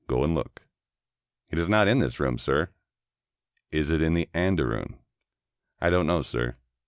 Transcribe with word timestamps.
Go 0.07 0.23
and 0.23 0.33
look." 0.33 0.63
"It 1.51 1.59
is 1.59 1.69
not 1.69 1.87
in 1.87 1.99
this 1.99 2.19
room, 2.19 2.39
sir." 2.39 2.69
"Is 3.69 3.91
it 3.91 4.01
in 4.01 4.13
the 4.13 4.29
andarun?" 4.33 4.97
"I 5.79 5.91
don't 5.91 6.07
know, 6.07 6.23
sir." 6.23 6.55